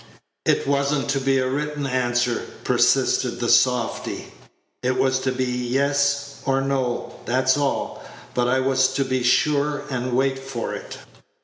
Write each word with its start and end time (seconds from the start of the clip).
"It 0.45 0.65
was 0.67 0.91
n't 0.95 1.09
to 1.09 1.19
be 1.19 1.37
a 1.37 1.47
written 1.47 1.85
answer," 1.85 2.41
persisted 2.63 3.39
the 3.39 3.47
softy; 3.49 4.31
"it 4.81 4.97
was 4.97 5.19
to 5.19 5.31
be 5.31 5.45
yes 5.45 6.37
or 6.43 6.59
no, 6.59 7.19
that's 7.25 7.55
all; 7.55 8.03
but 8.33 8.47
I 8.47 8.61
was 8.61 8.87
to 8.95 9.05
be 9.05 9.21
sure 9.21 9.83
and 9.91 10.13
wait 10.13 10.39
for 10.39 10.73
it." 10.73 10.97